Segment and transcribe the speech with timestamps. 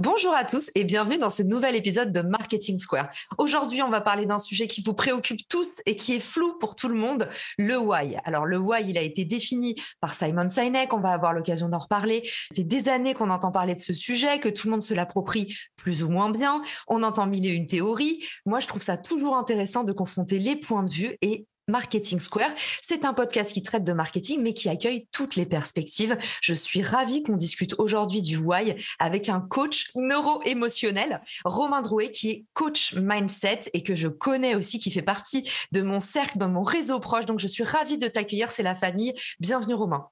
[0.00, 3.08] Bonjour à tous et bienvenue dans ce nouvel épisode de Marketing Square.
[3.36, 6.76] Aujourd'hui, on va parler d'un sujet qui vous préoccupe tous et qui est flou pour
[6.76, 8.16] tout le monde, le why.
[8.24, 11.78] Alors le why, il a été défini par Simon Sinek, on va avoir l'occasion d'en
[11.78, 12.22] reparler.
[12.24, 14.94] Ça fait des années qu'on entend parler de ce sujet, que tout le monde se
[14.94, 16.62] l'approprie plus ou moins bien.
[16.86, 18.24] On entend mille et une théories.
[18.46, 22.50] Moi, je trouve ça toujours intéressant de confronter les points de vue et Marketing Square.
[22.80, 26.16] C'est un podcast qui traite de marketing, mais qui accueille toutes les perspectives.
[26.42, 32.30] Je suis ravie qu'on discute aujourd'hui du why avec un coach neuro-émotionnel, Romain Drouet, qui
[32.30, 36.48] est coach mindset et que je connais aussi, qui fait partie de mon cercle, dans
[36.48, 37.26] mon réseau proche.
[37.26, 38.50] Donc, je suis ravie de t'accueillir.
[38.50, 39.14] C'est la famille.
[39.40, 40.08] Bienvenue, Romain.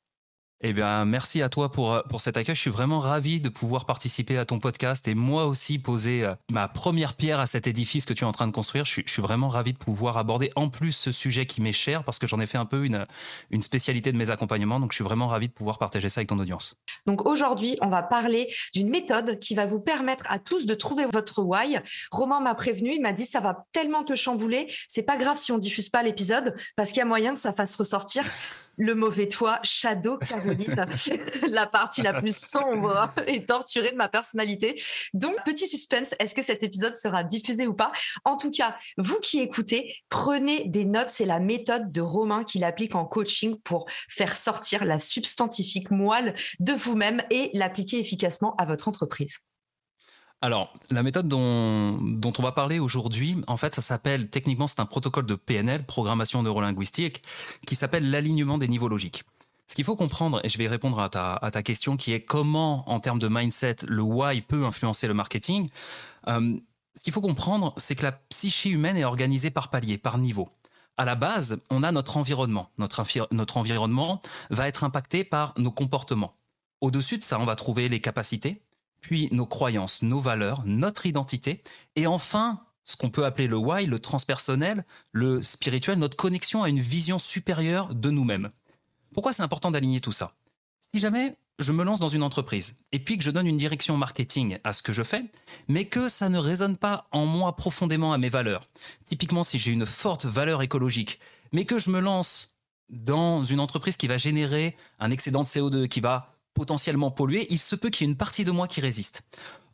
[0.62, 2.54] Eh bien, merci à toi pour, pour cet accueil.
[2.54, 6.34] Je suis vraiment ravi de pouvoir participer à ton podcast et moi aussi poser euh,
[6.50, 8.86] ma première pierre à cet édifice que tu es en train de construire.
[8.86, 11.72] Je suis, je suis vraiment ravi de pouvoir aborder en plus ce sujet qui m'est
[11.72, 13.04] cher parce que j'en ai fait un peu une,
[13.50, 14.80] une spécialité de mes accompagnements.
[14.80, 16.74] Donc, je suis vraiment ravi de pouvoir partager ça avec ton audience.
[17.04, 21.04] Donc, aujourd'hui, on va parler d'une méthode qui va vous permettre à tous de trouver
[21.04, 21.80] votre why.
[22.10, 24.72] Romain m'a prévenu, il m'a dit ça va tellement te chambouler.
[24.88, 27.52] C'est pas grave si on diffuse pas l'épisode parce qu'il y a moyen que ça
[27.52, 28.24] fasse ressortir
[28.78, 30.18] le mauvais toi, Shadow
[31.48, 34.80] la partie la plus sombre et torturée de ma personnalité.
[35.14, 37.92] Donc, petit suspense, est-ce que cet épisode sera diffusé ou pas?
[38.24, 41.10] En tout cas, vous qui écoutez, prenez des notes.
[41.10, 46.34] C'est la méthode de Romain qu'il applique en coaching pour faire sortir la substantifique moelle
[46.60, 49.38] de vous-même et l'appliquer efficacement à votre entreprise.
[50.42, 54.80] Alors, la méthode dont, dont on va parler aujourd'hui, en fait, ça s'appelle, techniquement, c'est
[54.80, 57.22] un protocole de PNL, programmation neurolinguistique,
[57.66, 59.24] qui s'appelle l'alignement des niveaux logiques.
[59.68, 63.00] Ce qu'il faut comprendre, et je vais répondre à ta, question, qui est comment, en
[63.00, 65.68] termes de mindset, le why peut influencer le marketing.
[66.28, 66.56] Euh,
[66.94, 70.48] ce qu'il faut comprendre, c'est que la psyché humaine est organisée par paliers, par niveau.
[70.96, 72.70] À la base, on a notre environnement.
[72.78, 76.34] Notre environnement va être impacté par nos comportements.
[76.80, 78.62] Au-dessus de ça, on va trouver les capacités,
[79.00, 81.60] puis nos croyances, nos valeurs, notre identité,
[81.96, 86.68] et enfin, ce qu'on peut appeler le why, le transpersonnel, le spirituel, notre connexion à
[86.68, 88.50] une vision supérieure de nous-mêmes.
[89.16, 90.34] Pourquoi c'est important d'aligner tout ça?
[90.92, 93.96] Si jamais je me lance dans une entreprise et puis que je donne une direction
[93.96, 95.24] marketing à ce que je fais,
[95.68, 98.60] mais que ça ne résonne pas en moi profondément à mes valeurs.
[99.06, 101.18] Typiquement, si j'ai une forte valeur écologique,
[101.52, 102.58] mais que je me lance
[102.90, 107.58] dans une entreprise qui va générer un excédent de CO2, qui va potentiellement polluer, il
[107.58, 109.22] se peut qu'il y ait une partie de moi qui résiste.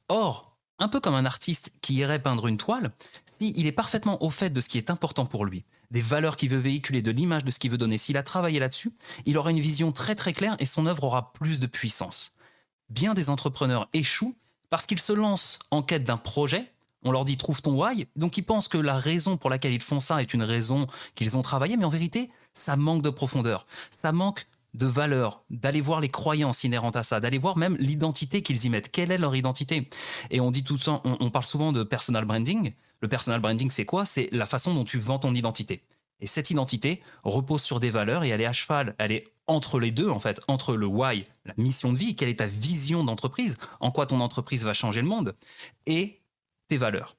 [0.09, 2.93] Or, un peu comme un artiste qui irait peindre une toile,
[3.27, 6.49] s'il est parfaitement au fait de ce qui est important pour lui, des valeurs qu'il
[6.49, 8.93] veut véhiculer, de l'image de ce qu'il veut donner, s'il a travaillé là-dessus,
[9.27, 12.35] il aura une vision très très claire et son œuvre aura plus de puissance.
[12.89, 14.35] Bien des entrepreneurs échouent
[14.71, 16.73] parce qu'ils se lancent en quête d'un projet,
[17.05, 19.83] on leur dit trouve ton why, donc ils pensent que la raison pour laquelle ils
[19.83, 23.67] font ça est une raison qu'ils ont travaillé, mais en vérité, ça manque de profondeur,
[23.91, 28.41] ça manque de valeur, d'aller voir les croyances inhérentes à ça, d'aller voir même l'identité
[28.43, 28.91] qu'ils y mettent.
[28.91, 29.89] Quelle est leur identité?
[30.31, 32.73] Et on dit tout le on, parle souvent de personal branding.
[33.03, 34.07] Le personal branding, c'est quoi?
[34.07, 35.83] C'est la façon dont tu vends ton identité.
[36.21, 39.81] Et cette identité repose sur des valeurs et elle est à cheval, elle est entre
[39.81, 43.03] les deux en fait, entre le why, la mission de vie, quelle est ta vision
[43.03, 45.35] d'entreprise, en quoi ton entreprise va changer le monde,
[45.87, 46.23] et
[46.69, 47.17] tes valeurs.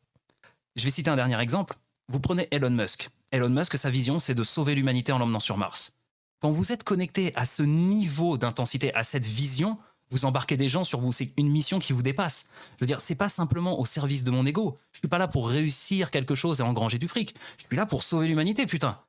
[0.78, 1.76] Je vais citer un dernier exemple.
[2.08, 3.10] Vous prenez Elon Musk.
[3.32, 5.98] Elon Musk, sa vision, c'est de sauver l'humanité en l'emmenant sur Mars.
[6.40, 9.78] Quand vous êtes connecté à ce niveau d'intensité, à cette vision,
[10.14, 11.12] vous embarquez des gens sur vous.
[11.12, 12.50] C'est une mission qui vous dépasse.
[12.78, 14.78] Je veux dire, c'est pas simplement au service de mon ego.
[14.92, 17.36] Je suis pas là pour réussir quelque chose et engranger du fric.
[17.58, 19.00] Je suis là pour sauver l'humanité, putain.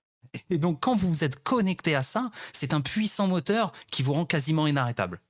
[0.48, 4.24] Et donc, quand vous êtes connecté à ça, c'est un puissant moteur qui vous rend
[4.24, 5.20] quasiment inarrêtable.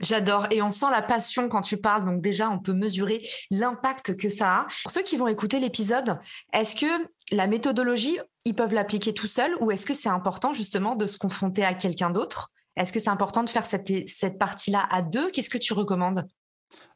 [0.00, 0.48] J'adore.
[0.50, 2.04] Et on sent la passion quand tu parles.
[2.04, 4.66] Donc déjà, on peut mesurer l'impact que ça a.
[4.82, 6.18] Pour ceux qui vont écouter l'épisode,
[6.52, 6.86] est-ce que
[7.30, 11.16] la méthodologie, ils peuvent l'appliquer tout seuls ou est-ce que c'est important justement de se
[11.16, 12.50] confronter à quelqu'un d'autre?
[12.76, 15.30] Est-ce que c'est important de faire cette, cette partie-là à deux?
[15.30, 16.26] Qu'est-ce que tu recommandes?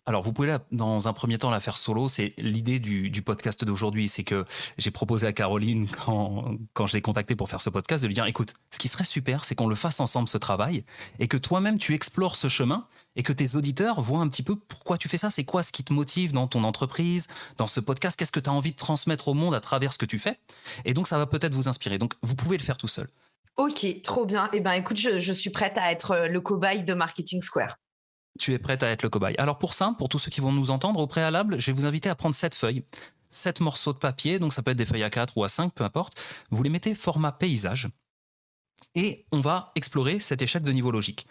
[0.07, 2.09] Alors, vous pouvez, dans un premier temps, la faire solo.
[2.09, 4.09] C'est l'idée du, podcast d'aujourd'hui.
[4.09, 4.45] C'est que
[4.77, 8.15] j'ai proposé à Caroline, quand, quand je l'ai contactée pour faire ce podcast, de lui
[8.15, 10.85] dire, écoute, ce qui serait super, c'est qu'on le fasse ensemble, ce travail,
[11.19, 12.87] et que toi-même, tu explores ce chemin,
[13.17, 15.31] et que tes auditeurs voient un petit peu pourquoi tu fais ça.
[15.31, 18.19] C'est quoi ce qui te motive dans ton entreprise, dans ce podcast?
[18.19, 20.39] Qu'est-ce que tu as envie de transmettre au monde à travers ce que tu fais?
[20.85, 21.97] Et donc, ça va peut-être vous inspirer.
[21.97, 23.09] Donc, vous pouvez le faire tout seul.
[23.57, 24.49] Ok, trop bien.
[24.53, 27.77] Eh ben, écoute, je, je suis prête à être le cobaye de Marketing Square
[28.39, 29.35] tu es prête à être le cobaye.
[29.39, 31.87] Alors pour ça, pour tous ceux qui vont nous entendre, au préalable, je vais vous
[31.87, 32.85] inviter à prendre cette feuilles,
[33.29, 35.73] sept morceaux de papier, donc ça peut être des feuilles à 4 ou à 5,
[35.73, 36.21] peu importe.
[36.51, 37.89] Vous les mettez format paysage
[38.95, 41.27] et on va explorer cette échelle de niveau logique.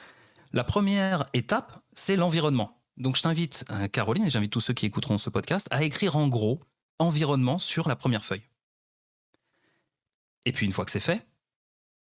[0.54, 2.80] La première étape, c'est l'environnement.
[2.98, 6.16] Donc je t'invite, euh, Caroline, et j'invite tous ceux qui écouteront ce podcast, à écrire
[6.16, 6.60] en gros
[7.00, 8.44] environnement sur la première feuille.
[10.46, 11.26] Et puis une fois que c'est fait.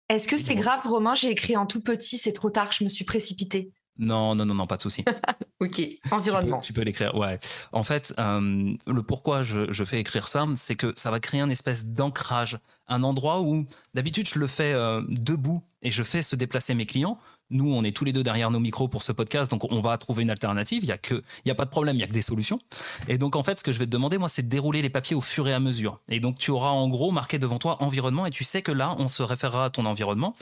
[0.09, 1.15] Est-ce que c'est grave, Romain?
[1.15, 3.73] J'ai écrit en tout petit, c'est trop tard, je me suis précipitée.
[3.97, 5.05] Non, non, non, non, pas de souci.
[5.61, 5.81] ok,
[6.11, 6.59] environnement.
[6.59, 7.39] Tu peux, l'écrire, ouais.
[7.73, 11.51] En fait, euh, le pourquoi je, fais écrire ça, c'est que ça va créer une
[11.51, 12.59] espèce d'ancrage,
[12.89, 13.65] un endroit où
[13.95, 17.19] d'habitude je le fais euh, debout et je fais se déplacer mes clients.
[17.51, 19.97] Nous, on est tous les deux derrière nos micros pour ce podcast, donc on va
[19.99, 20.83] trouver une alternative.
[20.83, 22.23] Il y a que, il y a pas de problème, il y a que des
[22.23, 22.59] solutions.
[23.07, 24.91] Et donc en fait, ce que je vais te demander, moi, c'est de dérouler les
[24.91, 26.01] papiers au fur et à mesure.
[26.09, 28.97] Et donc tu auras en gros marqué devant toi environnement, et tu sais que là,
[28.99, 30.35] on se référera à ton environnement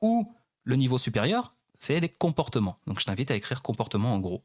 [0.00, 0.34] ou
[0.64, 2.78] le niveau supérieur, c'est les comportements.
[2.86, 4.42] Donc je t'invite à écrire comportement en gros.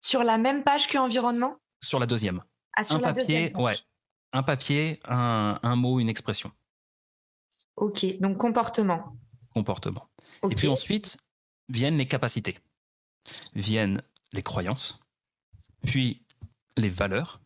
[0.00, 1.56] Sur la même page que environnement?
[1.82, 2.42] Sur la deuxième.
[2.76, 3.76] Ah, sur un la papier, deuxième ouais.
[4.32, 6.50] Un papier, un, mot, une expression.
[7.76, 9.16] Ok, donc comportement.
[9.54, 10.08] Comportement.
[10.50, 11.18] Et puis ensuite
[11.68, 12.58] viennent les capacités,
[13.54, 14.02] viennent
[14.32, 15.00] les croyances,
[15.84, 16.22] puis
[16.76, 17.40] les valeurs.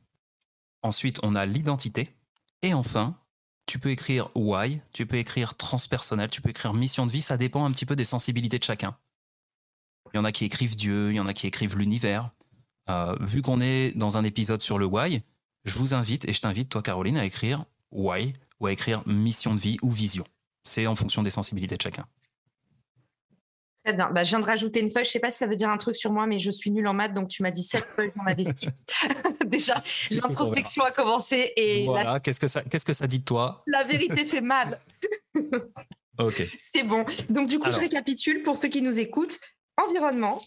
[0.82, 2.14] Ensuite, on a l'identité.
[2.62, 3.16] Et enfin,
[3.66, 7.37] tu peux écrire why, tu peux écrire transpersonnel, tu peux écrire mission de vie, ça
[7.37, 8.96] dépend un petit peu des sensibilités de chacun.
[10.12, 12.31] Il y en a qui écrivent Dieu, il y en a qui écrivent l'univers.
[12.88, 15.22] Euh, vu qu'on est dans un épisode sur le why,
[15.64, 19.55] je vous invite et je t'invite, toi Caroline, à écrire why ou à écrire mission
[19.55, 20.25] de vie ou vision.
[20.69, 22.05] C'est en fonction des sensibilités de chacun.
[23.85, 24.11] Très bien.
[24.11, 25.05] Bah, je viens de rajouter une feuille.
[25.05, 26.70] Je ne sais pas si ça veut dire un truc sur moi, mais je suis
[26.70, 28.69] nulle en maths, donc tu m'as dit sept feuilles, j'en avais six.
[29.47, 31.53] Déjà, l'introspection a commencé.
[31.56, 33.62] Et voilà, qu'est-ce, que ça, qu'est-ce que ça dit de toi?
[33.67, 34.79] La vérité fait mal.
[36.19, 36.43] ok.
[36.61, 37.06] C'est bon.
[37.31, 39.38] Donc, du coup, je récapitule pour ceux qui nous écoutent
[39.82, 40.38] environnement,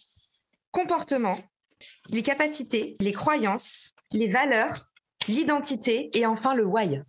[0.69, 1.35] comportement,
[2.09, 4.85] les capacités, les croyances, les valeurs,
[5.27, 7.01] l'identité et enfin le why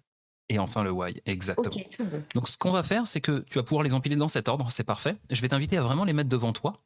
[0.52, 1.74] et enfin le why, exactement.
[2.34, 4.70] Donc ce qu'on va faire, c'est que tu vas pouvoir les empiler dans cet ordre,
[4.70, 5.16] c'est parfait.
[5.30, 6.76] Je vais t'inviter à vraiment les mettre devant toi,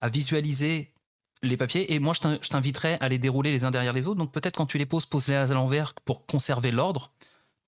[0.00, 0.92] à visualiser
[1.42, 4.18] les papiers, et moi je t'inviterai à les dérouler les uns derrière les autres.
[4.18, 7.12] Donc peut-être quand tu les poses, pose-les à l'envers pour conserver l'ordre,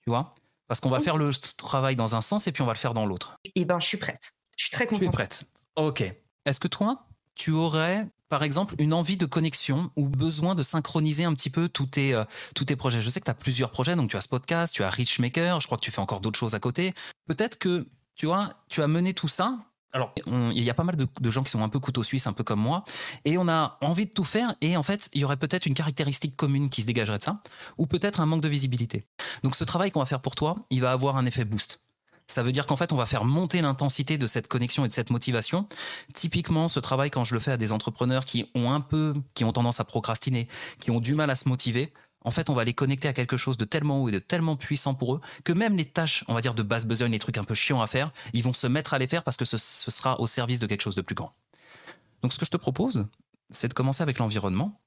[0.05, 0.37] tu vois
[0.69, 2.95] Parce qu'on va faire le travail dans un sens et puis on va le faire
[2.95, 3.37] dans l'autre.
[3.57, 4.35] Eh ben je suis prête.
[4.57, 5.01] Je suis très contente.
[5.01, 5.45] Tu es prête.
[5.75, 6.05] Ok.
[6.45, 11.25] Est-ce que toi, tu aurais par exemple, une envie de connexion ou besoin de synchroniser
[11.25, 12.25] un petit peu tous tes, euh,
[12.55, 13.01] tous tes projets.
[13.01, 15.61] Je sais que tu as plusieurs projets, donc tu as ce podcast, tu as Richmaker,
[15.61, 16.95] je crois que tu fais encore d'autres choses à côté.
[17.27, 19.59] Peut-être que, tu vois, tu as mené tout ça.
[19.93, 22.29] Alors, il y a pas mal de, de, gens qui sont un peu couteau suisse,
[22.29, 22.85] un peu comme moi,
[23.25, 25.75] et on a envie de tout faire, et en fait, il y aurait peut-être une
[25.75, 27.43] caractéristique commune qui se dégagerait de ça,
[27.77, 29.05] ou peut-être un manque de visibilité.
[29.43, 31.81] Donc, ce travail qu'on va faire pour toi, il va avoir un effet boost.
[32.31, 34.93] Ça veut dire qu'en fait, on va faire monter l'intensité de cette connexion et de
[34.93, 35.67] cette motivation.
[36.15, 39.45] Typiquement, ce travail, quand je le fais à des entrepreneurs qui ont un peu, qui
[39.45, 40.47] ont tendance à procrastiner,
[40.79, 41.93] qui ont du mal à se motiver,
[42.23, 44.55] en fait, on va les connecter à quelque chose de tellement haut et de tellement
[44.55, 47.39] puissant pour eux que même les tâches, on va dire, de basse besogne, les trucs
[47.39, 49.57] un peu chiants à faire, ils vont se mettre à les faire parce que ce,
[49.57, 51.33] sera au service de quelque chose de plus grand.
[52.23, 53.07] Donc, ce que je te propose,
[53.49, 54.81] c'est de commencer avec l'environnement.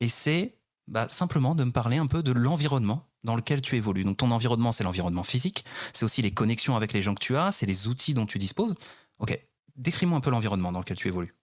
[0.00, 0.56] Et c'est
[0.88, 4.04] bah, simplement de me parler un peu de l'environnement dans lequel tu évolues.
[4.04, 7.36] Donc ton environnement, c'est l'environnement physique, c'est aussi les connexions avec les gens que tu
[7.36, 8.74] as, c'est les outils dont tu disposes.
[9.18, 9.38] Ok,
[9.76, 11.34] décris-moi un peu l'environnement dans lequel tu évolues.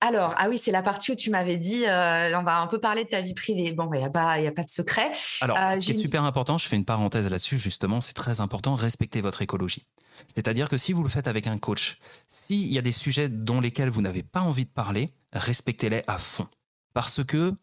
[0.00, 2.78] Alors, ah oui, c'est la partie où tu m'avais dit, euh, on va un peu
[2.78, 3.72] parler de ta vie privée.
[3.72, 5.12] Bon, il n'y a, pas, a pas de secret.
[5.40, 9.22] Alors, euh, ce super important, je fais une parenthèse là-dessus, justement, c'est très important, respecter
[9.22, 9.84] votre écologie.
[10.28, 13.60] C'est-à-dire que si vous le faites avec un coach, s'il y a des sujets dont
[13.60, 16.48] lesquels vous n'avez pas envie de parler, respectez-les à fond.
[16.92, 17.54] Parce que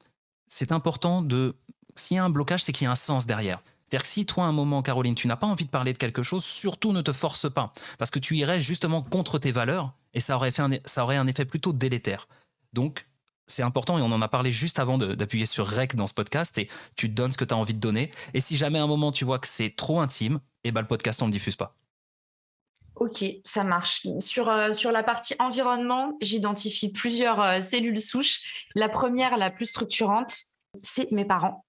[0.52, 1.56] c'est important de
[1.96, 3.62] s'il y a un blocage, c'est qu'il y a un sens derrière.
[3.86, 5.98] C'est-à-dire que si toi, à un moment, Caroline, tu n'as pas envie de parler de
[5.98, 7.72] quelque chose, surtout ne te force pas.
[7.98, 11.18] Parce que tu irais justement contre tes valeurs et ça aurait, fait un, ça aurait
[11.18, 12.28] un effet plutôt délétère.
[12.74, 13.08] Donc,
[13.48, 16.58] c'est important et on en a parlé juste avant d'appuyer sur REC dans ce podcast
[16.58, 18.12] et tu donnes ce que tu as envie de donner.
[18.34, 20.88] Et si jamais à un moment tu vois que c'est trop intime, eh ben le
[20.88, 21.76] podcast, on ne diffuse pas.
[23.02, 24.06] Ok, ça marche.
[24.20, 28.68] Sur, euh, sur la partie environnement, j'identifie plusieurs euh, cellules souches.
[28.76, 30.36] La première, la plus structurante,
[30.84, 31.66] c'est mes parents.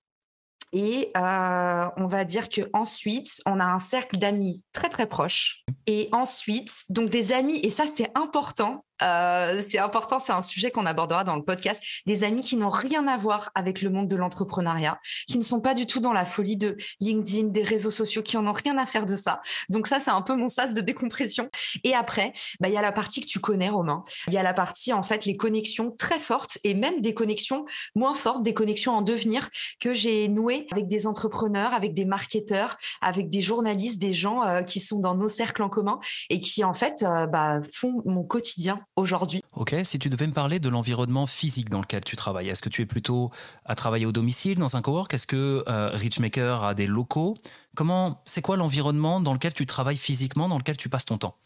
[0.75, 5.65] Et euh, on va dire que ensuite, on a un cercle d'amis très très proche.
[5.87, 10.43] Et Et ensuite, donc des amis, et ça c'était important, euh, c'était important, c'est un
[10.43, 13.91] sujet qu'on abordera dans le podcast, des amis qui n'ont rien à voir avec le
[13.91, 17.63] monde de l'entrepreneuriat, qui ne sont pas du tout dans la folie de LinkedIn, des
[17.63, 19.41] réseaux sociaux, qui en ont rien à faire de ça.
[19.69, 21.49] Donc ça, c'est un peu mon sas de décompression.
[21.85, 24.05] Et après, bah, il y a la partie que tu connais, Romain.
[24.29, 27.65] Il y a la partie, en fait, les connexions très fortes et même des connexions
[27.95, 29.49] moins fortes, des connexions en devenir
[29.81, 34.63] que j'ai nouées avec des entrepreneurs, avec des marketeurs, avec des journalistes, des gens euh,
[34.63, 35.99] qui sont dans nos cercles en commun
[36.31, 39.43] et qui, en fait, euh, bah, font mon quotidien aujourd'hui.
[39.55, 42.69] Ok, si tu devais me parler de l'environnement physique dans lequel tu travailles, est-ce que
[42.69, 43.31] tu es plutôt
[43.65, 45.13] à travailler au domicile, dans un cowork?
[45.15, 47.37] Est-ce que euh, Richmaker a des locaux?
[47.77, 51.37] Comment, c'est quoi l'environnement dans lequel tu travailles physiquement, dans lequel tu passes ton temps?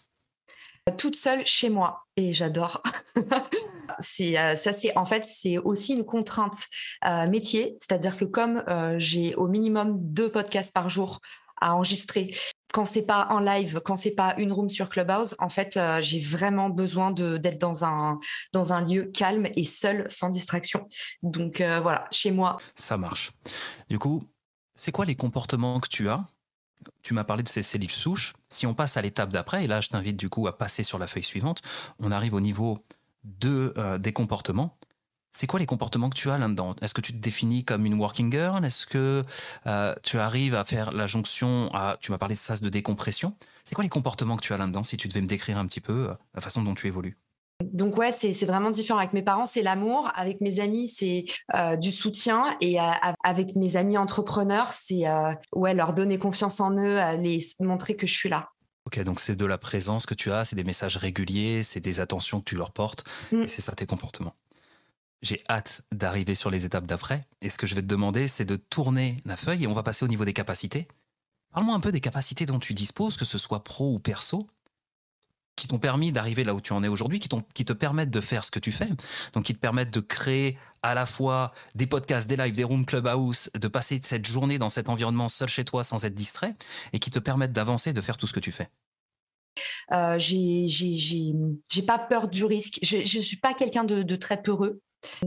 [0.98, 2.80] Toute seule chez moi et j'adore.
[3.98, 6.54] c'est euh, ça c'est en fait c'est aussi une contrainte
[7.04, 8.62] euh, métier, c'est-à-dire que comme
[8.98, 11.20] j'ai au minimum deux podcasts par jour
[11.60, 12.34] à enregistrer
[12.76, 16.02] quand c'est pas en live, quand c'est pas une room sur Clubhouse, en fait, euh,
[16.02, 18.18] j'ai vraiment besoin d'être dans un
[18.52, 20.86] dans un lieu calme et seul, sans distraction.
[21.22, 22.58] Donc euh, voilà, chez moi.
[22.74, 23.32] Ça marche.
[23.88, 24.24] Du coup,
[24.74, 26.22] c'est quoi les comportements que tu as?
[27.02, 28.34] Tu m'as parlé de ces cellules souches.
[28.50, 30.98] Si on passe à l'étape d'après, et là je t'invite du coup à passer sur
[30.98, 31.62] la feuille suivante,
[31.98, 32.84] on arrive au niveau
[33.24, 34.76] de, euh, des comportements.
[35.36, 36.74] C'est quoi les comportements que tu as là-dedans?
[36.80, 38.64] Est-ce que tu te définis comme une working girl?
[38.64, 39.22] Est-ce que
[39.66, 41.98] euh, tu arrives à faire la jonction à...
[42.00, 43.34] Tu m'as parlé de sas de décompression.
[43.62, 45.82] C'est quoi les comportements que tu as là-dedans Si tu devais me décrire un petit
[45.82, 47.18] peu euh, la façon dont tu évolues?
[47.62, 48.98] Donc ouais, c'est vraiment différent.
[48.98, 50.10] Avec mes parents, c'est l'amour.
[50.14, 52.56] Avec mes amis, c'est euh, du soutien.
[52.62, 52.78] Et
[53.22, 55.04] avec mes amis entrepreneurs, c'est
[55.54, 58.48] ouais leur donner confiance en eux, les montrer que je suis là.
[58.86, 62.00] Ok, donc c'est de la présence que tu as, c'est des messages réguliers, c'est des
[62.00, 63.42] attentions que tu leur portes, mm.
[63.42, 64.34] et c'est ça tes comportements.
[65.22, 67.22] J'ai hâte d'arriver sur les étapes d'après.
[67.40, 69.82] Et ce que je vais te demander, c'est de tourner la feuille et on va
[69.82, 70.86] passer au niveau des capacités.
[71.52, 74.46] Parle-moi un peu des capacités dont tu disposes, que ce soit pro ou perso,
[75.56, 78.44] qui t'ont permis d'arriver là où tu en es aujourd'hui, qui, te permettent de faire
[78.44, 78.88] ce que tu fais,
[79.32, 82.84] donc qui te permettent de créer à la fois des podcasts, des lives, des rooms
[82.84, 86.54] clubhouse, de passer cette journée dans cet environnement seul chez toi sans être distrait,
[86.92, 88.68] et qui te permettent d'avancer, de faire tout ce que tu fais.
[89.92, 92.78] Euh, j'ai pas peur du risque.
[92.82, 94.82] Je ne suis pas quelqu'un de, très peureux.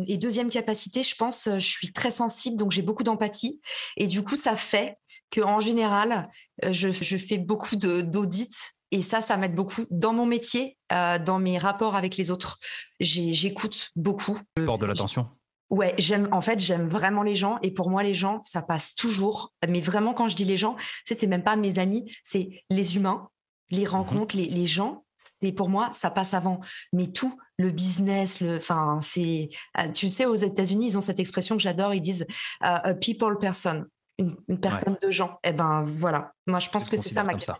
[0.07, 3.61] Et deuxième capacité, je pense, euh, je suis très sensible, donc j'ai beaucoup d'empathie.
[3.97, 4.97] Et du coup, ça fait
[5.31, 6.29] que en général,
[6.65, 8.49] euh, je, fais beaucoup d'audits.
[8.91, 12.57] Et ça, ça m'aide beaucoup dans mon métier, euh, dans mes rapports avec les autres.
[12.99, 14.39] J'écoute beaucoup.
[14.65, 15.27] Porte de l'attention?
[15.69, 16.27] Ouais, j'aime.
[16.31, 19.53] En fait, j'aime vraiment les gens, et pour moi, les gens, ça passe toujours.
[19.67, 23.29] Mais vraiment, quand je dis les gens, c'est même pas mes amis, c'est les humains,
[23.69, 25.03] les mmh rencontres, les, les gens
[25.41, 26.59] c'est pour moi, ça passe avant.
[26.93, 31.19] Mais tout, le business, le, enfin, c'est, euh, tu sais, aux États-Unis, ils ont cette
[31.19, 31.93] expression que j'adore.
[31.93, 32.25] Ils disent
[32.63, 33.85] uh, people person,
[34.17, 35.39] une, personne de gens.
[35.43, 36.33] Et eh ben voilà.
[36.47, 37.39] Moi, je pense que c'est ça ma.
[37.39, 37.59] Ça.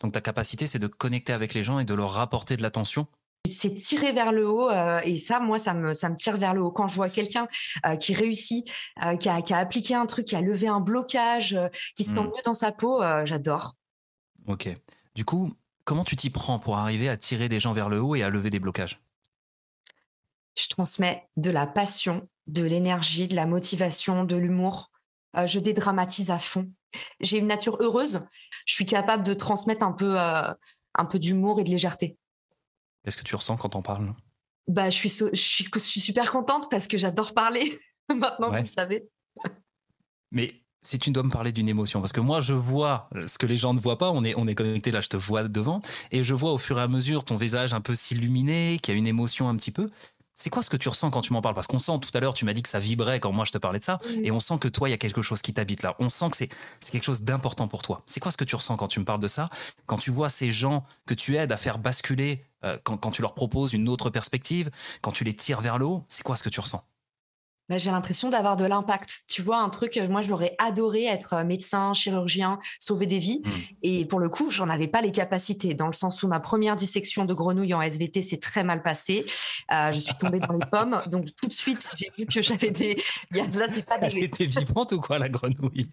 [0.00, 3.06] Donc ta capacité, c'est de connecter avec les gens et de leur rapporter de l'attention?
[3.48, 6.52] C'est tirer vers le haut euh, et ça, moi, ça me, ça me tire vers
[6.52, 6.70] le haut.
[6.70, 7.48] Quand je vois quelqu'un
[7.98, 8.66] qui réussit,
[9.18, 11.58] qui a, qui, a, appliqué un truc, qui a levé un blocage,
[11.96, 12.24] qui se sent mmh.
[12.24, 13.76] mieux dans sa peau, j'adore.
[14.46, 14.68] Ok.
[15.14, 18.14] Du coup, Comment tu t'y prends pour arriver à tirer des gens vers le haut
[18.14, 19.00] et à lever des blocages?
[20.58, 24.90] Je transmets de la passion, de l'énergie, de la motivation, de l'humour.
[25.36, 26.70] Euh, je dédramatise à fond.
[27.20, 28.22] J'ai une nature heureuse.
[28.66, 30.52] Je suis capable de transmettre un peu, euh,
[30.94, 32.18] un peu d'humour et de légèreté.
[33.04, 34.14] Qu'est-ce que tu ressens quand on parle
[34.68, 37.80] bah, je, suis je, suis, je suis super contente parce que j'adore parler.
[38.08, 39.08] Maintenant, vous le savez.
[40.30, 40.48] Mais
[40.82, 43.56] si tu dois me parler d'une émotion, parce que moi je vois ce que les
[43.56, 46.22] gens ne voient pas, on est, on est connecté là, je te vois devant, et
[46.22, 48.98] je vois au fur et à mesure ton visage un peu s'illuminer, qu'il y a
[48.98, 49.88] une émotion un petit peu.
[50.34, 51.54] C'est quoi ce que tu ressens quand tu m'en parles?
[51.54, 53.52] Parce qu'on sent tout à l'heure, tu m'as dit que ça vibrait quand moi je
[53.52, 55.52] te parlais de ça, et on sent que toi, il y a quelque chose qui
[55.52, 55.96] t'habite là.
[55.98, 56.48] On sent que c'est
[56.90, 58.02] quelque chose d'important pour toi.
[58.06, 59.50] C'est quoi ce que tu ressens quand tu me parles de ça?
[59.84, 63.20] Quand tu vois ces gens que tu aides à faire basculer, euh, quand, quand tu
[63.20, 64.70] leur proposes une autre perspective,
[65.02, 66.82] quand tu les tires vers le haut, c'est quoi ce que tu ressens?
[67.70, 69.20] Bah, j'ai l'impression d'avoir de l'impact.
[69.28, 73.42] Tu vois, un truc, euh, moi, j'aurais adoré être euh, médecin, chirurgien, sauver des vies.
[73.44, 73.50] Mmh.
[73.84, 76.74] Et pour le coup, j'en avais pas les capacités, dans le sens où ma première
[76.74, 79.24] dissection de grenouille en SVT s'est très mal passée.
[79.72, 81.00] Euh, je suis tombée dans les pommes.
[81.06, 83.00] Donc, tout de suite, j'ai vu que j'avais des.
[83.30, 84.06] Il y a, là, c'est pas des...
[84.16, 85.86] Elle était vivante ou quoi, la grenouille?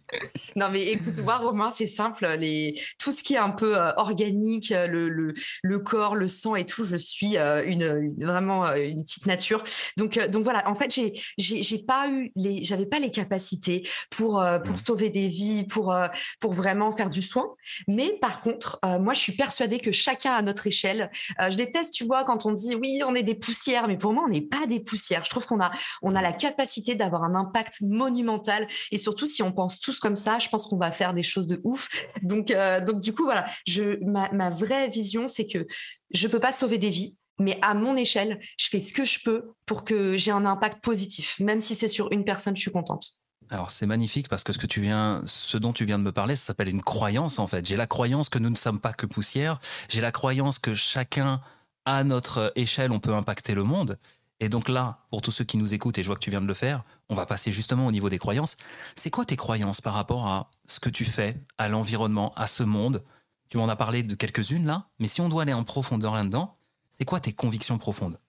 [0.56, 2.26] Non, mais écoute-moi, Romain, c'est simple.
[2.40, 2.74] Les...
[2.98, 6.86] Tout ce qui est un peu organique, le, le, le, corps, le sang et tout,
[6.86, 9.64] je suis une, vraiment une petite nature.
[9.96, 11.00] Donc, donc voilà, en fait,
[11.38, 14.86] j'ai j'ai pas eu les, j'avais pas les capacités pour euh, pour mmh.
[14.86, 16.08] sauver des vies, pour euh,
[16.40, 17.46] pour vraiment faire du soin.
[17.88, 21.10] Mais par contre, euh, moi, je suis persuadée que chacun à notre échelle.
[21.40, 24.24] je déteste, tu vois, quand on dit oui, on est des poussières, mais pour moi,
[24.26, 25.26] on n'est pas des poussières.
[25.26, 25.72] Je trouve qu'on a
[26.02, 28.68] on a la capacité d'avoir un impact monumental.
[28.92, 31.48] Et surtout, si on pense tous comme ça, je pense qu'on va faire des choses
[31.48, 31.90] de ouf.
[32.22, 32.54] Donc
[32.86, 35.68] donc du coup, voilà, je ma, ma vraie vision, c'est que
[36.12, 39.20] je peux pas sauver des vies mais à mon échelle, je fais ce que je
[39.24, 41.40] peux pour que j'ai un impact positif.
[41.40, 43.14] Même si c'est sur une personne, je suis contente.
[43.50, 46.12] Alors c'est magnifique parce que ce que tu viens, ce dont tu viens de me
[46.12, 47.66] parler, ça s'appelle une croyance en fait.
[47.66, 49.60] J'ai la croyance que nous ne sommes pas que poussière.
[49.90, 51.40] J'ai la croyance que chacun
[51.86, 53.98] à notre échelle, on peut impacter le monde.
[54.40, 56.42] Et donc là, pour tous ceux qui nous écoutent, et je vois que tu viens
[56.42, 58.58] de le faire, on va passer justement au niveau des croyances.
[58.96, 62.64] C'est quoi tes croyances par rapport à ce que tu fais, à l'environnement, à ce
[62.64, 63.04] monde?
[63.50, 66.57] Tu m'en as parlé de quelques-unes là, mais si on doit aller en profondeur là-dedans,
[66.98, 68.20] c'est quoi tes convictions profondes?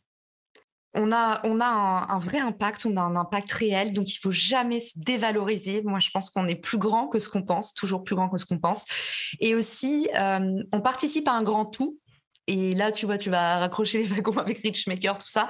[0.95, 4.33] On a, on a un, vrai impact, on a un impact réel, donc il faut
[4.33, 5.83] jamais se dévaloriser.
[5.83, 8.37] Moi, je pense qu'on est plus grand que ce qu'on pense, toujours plus grand que
[8.37, 8.85] ce qu'on pense.
[9.41, 11.99] Et aussi, euh, on participe à un grand tout.
[12.47, 15.49] Et là, tu vois, tu vas raccrocher les wagons avec Richmaker, tout ça.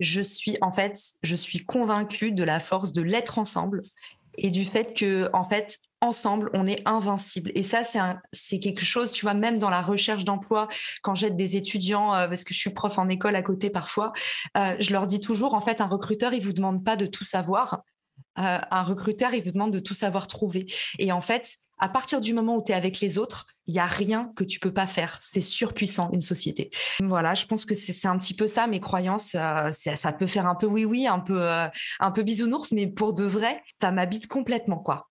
[0.00, 3.82] Je suis, en fait, je suis convaincue de la force de l'être ensemble
[4.36, 7.50] et du fait que, en fait, ensemble, on est invincible.
[7.54, 7.82] Et ça,
[8.32, 10.68] c'est quelque chose, tu vois, même dans la recherche d'emploi,
[11.02, 14.12] quand j'aide des étudiants, euh, parce que je suis prof en école à côté parfois,
[14.56, 17.24] euh, je leur dis toujours, en fait, un recruteur, il vous demande pas de tout
[17.24, 17.82] savoir.
[18.38, 20.66] Euh, un recruteur, il vous demande de tout savoir trouver.
[20.98, 23.78] Et en fait, à partir du moment où tu es avec les autres, il y
[23.78, 25.18] a rien que tu peux pas faire.
[25.22, 26.70] C'est surpuissant une société.
[27.00, 29.36] Voilà, je pense que c'est un petit peu ça mes croyances.
[29.72, 31.46] ça peut faire un peu oui oui, un peu
[32.00, 35.07] un peu bisounours, mais pour de vrai, ça m'habite complètement quoi.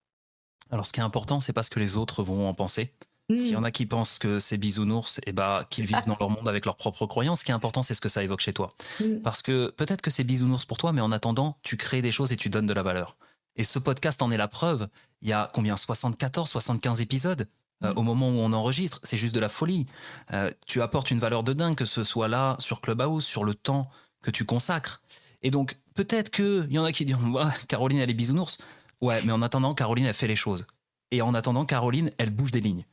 [0.71, 2.93] Alors, ce qui est important, c'est pas ce que les autres vont en penser.
[3.35, 6.15] S'il y en a qui pensent que c'est bisounours, et eh bah, qu'ils vivent dans
[6.17, 8.39] leur monde avec leurs propres croyances, ce qui est important, c'est ce que ça évoque
[8.39, 8.73] chez toi.
[9.01, 9.17] Mmh.
[9.21, 12.31] Parce que peut-être que c'est bisounours pour toi, mais en attendant, tu crées des choses
[12.31, 13.17] et tu donnes de la valeur.
[13.57, 14.87] Et ce podcast en est la preuve.
[15.21, 15.75] Il y a combien?
[15.75, 17.49] 74, 75 épisodes
[17.83, 17.97] euh, mmh.
[17.97, 19.01] au moment où on enregistre.
[19.03, 19.87] C'est juste de la folie.
[20.31, 23.53] Euh, tu apportes une valeur de dingue, que ce soit là, sur Clubhouse, sur le
[23.53, 23.81] temps
[24.21, 25.01] que tu consacres.
[25.43, 27.17] Et donc, peut-être qu'il y en a qui disent
[27.67, 28.59] Caroline, elle est bisounours.
[29.01, 30.65] Ouais, mais en attendant, Caroline, elle fait les choses.
[31.11, 32.85] Et en attendant, Caroline, elle bouge des lignes.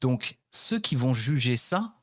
[0.00, 1.94] Donc, ceux qui vont juger ça,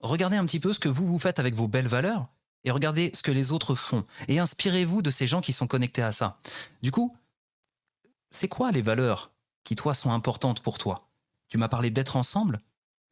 [0.00, 2.28] regardez un petit peu ce que vous vous faites avec vos belles valeurs
[2.64, 4.04] et regardez ce que les autres font.
[4.28, 6.38] Et inspirez-vous de ces gens qui sont connectés à ça.
[6.82, 7.14] Du coup,
[8.30, 9.32] c'est quoi les valeurs
[9.64, 11.08] qui, toi, sont importantes pour toi?
[11.48, 12.60] Tu m'as parlé d'être ensemble.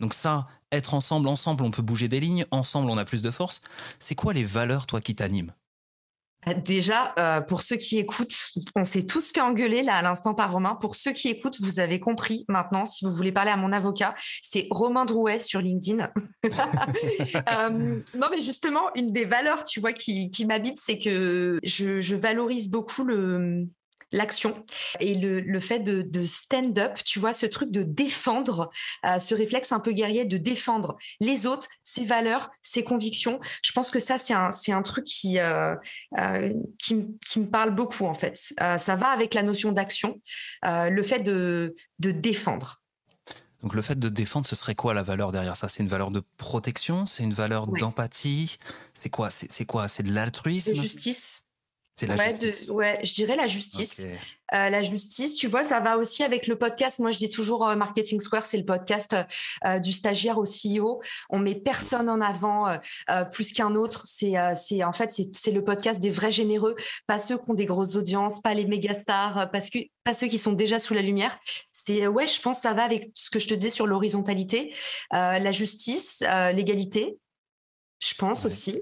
[0.01, 3.31] Donc ça, être ensemble, ensemble, on peut bouger des lignes, ensemble, on a plus de
[3.31, 3.61] force.
[3.99, 5.53] C'est quoi les valeurs, toi, qui t'animent?
[6.65, 8.35] Déjà, euh, pour ceux qui écoutent,
[8.75, 10.75] on s'est tous fait engueuler là à l'instant par Romain.
[10.75, 12.87] Pour ceux qui écoutent, vous avez compris maintenant.
[12.87, 16.11] Si vous voulez parler à mon avocat, c'est Romain Drouet sur LinkedIn.
[17.49, 22.15] Euh, non, mais justement, une des valeurs, tu vois, qui, qui m'habite, c'est que je,
[22.15, 23.67] valorise beaucoup le,
[24.13, 24.65] l'action.
[25.01, 28.71] Et le, fait de, stand-up, tu vois, ce truc de défendre,
[29.05, 33.41] euh, ce réflexe un peu guerrier de défendre les autres, ses valeurs, ses convictions.
[33.63, 35.75] Je pense que ça, c'est un, c'est un truc qui, euh,
[36.19, 38.37] euh, qui, me parle beaucoup, en fait.
[38.59, 40.21] ça va avec la notion d'action,
[40.63, 42.81] le fait de, de défendre.
[43.63, 45.69] Donc le fait de défendre, ce serait quoi la valeur derrière ça?
[45.69, 47.05] C'est une valeur de protection?
[47.07, 48.59] C'est une valeur d'empathie?
[48.95, 49.29] C'est quoi?
[49.31, 49.87] C'est quoi?
[49.87, 50.75] C'est de l'altruisme?
[50.75, 51.50] De justice
[51.93, 52.71] c'est la justice.
[52.71, 54.07] ouais, je dirais la justice.
[54.53, 56.99] Euh, la justice, tu vois, ça va aussi avec le podcast.
[56.99, 59.17] Moi, je dis toujours euh, Marketing Square, c'est le podcast
[59.65, 61.01] euh, du stagiaire au CEO.
[61.29, 62.79] On met personne en avant
[63.33, 64.03] plus qu'un autre.
[64.07, 66.75] C'est, c'est en fait, c'est, le podcast des vrais généreux,
[67.07, 70.29] pas ceux qui ont des grosses audiences, pas les méga stars, parce que pas ceux
[70.29, 71.39] qui sont déjà sous la lumière.
[71.73, 74.75] C'est ouais, je pense que ça va avec ce que je te disais sur l'horizontalité,
[75.11, 76.23] la justice,
[76.55, 77.19] l'égalité.
[78.01, 78.81] Je pense aussi.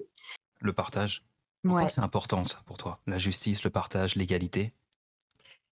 [0.61, 1.23] Le partage.
[1.62, 3.01] Pourquoi c'est important ça pour toi?
[3.07, 4.73] La justice, le partage, l'égalité?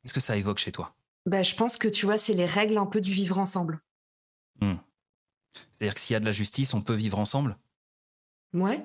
[0.02, 0.94] Qu'est-ce que ça évoque chez toi?
[1.26, 3.80] Bah, Je pense que tu vois, c'est les règles un peu du vivre ensemble.
[4.60, 4.76] Hmm.
[5.72, 7.56] C'est-à-dire que s'il y a de la justice, on peut vivre ensemble?
[8.52, 8.84] Ouais.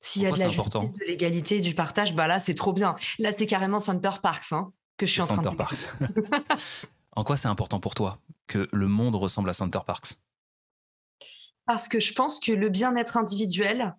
[0.00, 2.96] S'il y a de la justice, de l'égalité, du partage, bah là, c'est trop bien.
[3.18, 5.94] Là, c'est carrément Center Parks hein, que je suis en train de Parks.
[7.16, 10.14] en quoi c'est important pour toi que le monde ressemble à Center Parks
[11.66, 13.96] Parce que je pense que le bien-être individuel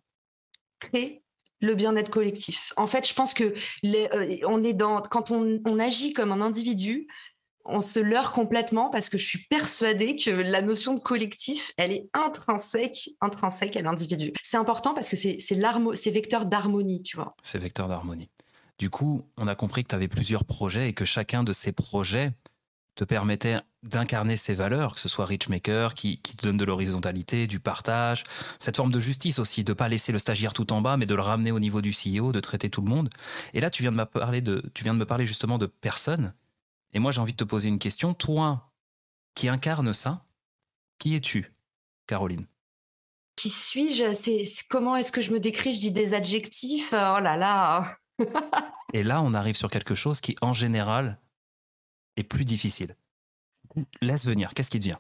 [0.79, 1.22] crée
[1.63, 2.73] le bien-être collectif.
[2.75, 7.07] En fait, je pense que euh, on est dans quand on, agit comme un individu,
[7.63, 11.93] on se leurre complètement parce que je suis persuadée que la notion de collectif, elle
[11.93, 14.33] est intrinsèque, intrinsèque à l'individu.
[14.43, 17.33] C'est important parce que c'est c'est vecteur d'harmonie, tu vois.
[17.41, 18.29] C'est vecteur d'harmonie.
[18.77, 21.71] Du coup, on a compris que tu avais plusieurs projets et que chacun de ces
[21.71, 22.31] projets
[22.95, 27.47] te permettait d'incarner ces valeurs, que ce soit Richmaker, qui, qui te donne de l'horizontalité,
[27.47, 28.23] du partage,
[28.59, 31.05] cette forme de justice aussi, de ne pas laisser le stagiaire tout en bas, mais
[31.05, 33.09] de le ramener au niveau du CEO, de traiter tout le monde.
[33.53, 35.65] Et là, tu viens de me parler, de, tu viens de me parler justement de
[35.65, 36.33] personnes.
[36.93, 38.13] Et moi, j'ai envie de te poser une question.
[38.13, 38.71] Toi,
[39.35, 40.25] qui incarne ça,
[40.99, 41.51] qui es-tu,
[42.07, 42.45] Caroline?
[43.35, 44.13] Qui suis-je?
[44.13, 45.73] C'est Comment est-ce que je me décris?
[45.73, 47.97] Je dis des adjectifs Oh là là
[48.93, 51.19] Et là, on arrive sur quelque chose qui, en général,
[52.17, 52.95] est plus difficile.
[54.01, 54.99] Laisse venir, qu'est-ce qui te vient?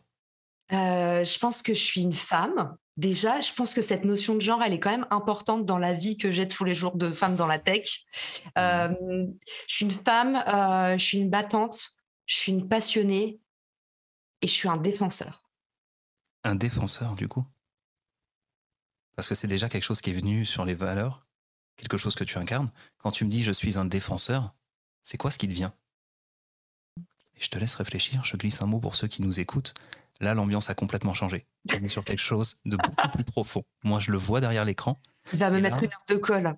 [0.71, 2.75] Euh, Je pense que je suis une femme.
[2.95, 5.93] Déjà, je pense que cette notion de genre, elle est quand même importante dans la
[5.93, 8.05] vie que j'ai tous les jours de femme dans la tech.
[8.55, 8.59] Mmh.
[8.59, 9.25] Euh,
[9.67, 11.95] je suis une femme, euh, je suis une battante,
[12.25, 13.39] je suis une passionnée
[14.41, 15.49] et je suis un défenseur.
[16.43, 17.43] Un défenseur, du coup?
[19.15, 21.19] Parce que c'est déjà quelque chose qui est venu sur les valeurs,
[21.77, 22.69] quelque chose que tu incarnes.
[22.97, 24.53] Quand tu me dis je suis un défenseur,
[25.01, 25.73] c'est quoi ce qui te vient?
[27.37, 29.73] Je te laisse réfléchir, je glisse un mot pour ceux qui nous écoutent.
[30.19, 31.45] Là, l'ambiance a complètement changé.
[31.71, 33.63] On est sur quelque chose de beaucoup plus profond.
[33.83, 34.97] Moi, je le vois derrière l'écran.
[35.33, 36.55] Il va me mettre une heure de colle.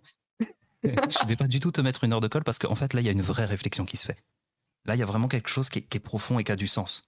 [0.84, 2.94] je ne vais pas du tout te mettre une heure de colle parce qu'en fait,
[2.94, 4.18] là, il y a une vraie réflexion qui se fait.
[4.86, 7.04] Là, il y a vraiment quelque chose qui est, profond et qui a du sens.